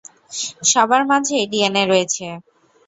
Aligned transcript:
সবার 0.71 1.01
মাঝেই 1.09 1.45
ডিএনএ 1.51 1.83
রয়েছে। 1.85 2.25